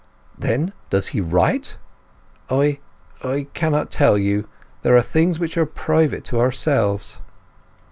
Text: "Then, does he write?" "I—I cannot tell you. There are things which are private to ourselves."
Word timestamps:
"Then, 0.35 0.73
does 0.89 1.09
he 1.09 1.21
write?" 1.21 1.77
"I—I 2.49 3.45
cannot 3.53 3.91
tell 3.91 4.17
you. 4.17 4.47
There 4.81 4.97
are 4.97 5.01
things 5.03 5.37
which 5.37 5.55
are 5.57 5.67
private 5.67 6.23
to 6.23 6.39
ourselves." 6.39 7.21